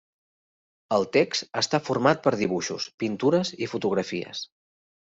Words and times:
El 0.97 1.05
text 1.17 1.59
està 1.63 1.81
format 1.89 2.25
per 2.25 2.35
dibuixos, 2.41 2.89
pintures 3.05 3.55
i 3.67 3.71
fotografies. 3.77 4.45